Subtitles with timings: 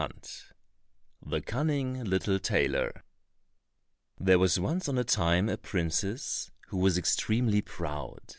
[0.00, 3.04] 114 The Cunning Little Tailor
[4.18, 8.34] There was once on a time a princess who was extremely proud.